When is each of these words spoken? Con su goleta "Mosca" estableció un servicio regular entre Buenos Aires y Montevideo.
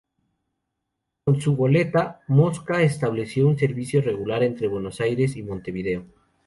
Con 1.23 1.39
su 1.41 1.55
goleta 1.55 2.21
"Mosca" 2.27 2.81
estableció 2.81 3.47
un 3.47 3.59
servicio 3.59 4.01
regular 4.01 4.41
entre 4.41 4.67
Buenos 4.67 4.99
Aires 4.99 5.35
y 5.35 5.43
Montevideo. 5.43 6.05